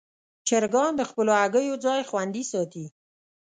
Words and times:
چرګان 0.47 0.91
د 0.97 1.01
خپلو 1.09 1.31
هګیو 1.41 1.75
ځای 1.85 2.01
خوندي 2.09 2.43
ساتي. 2.51 2.85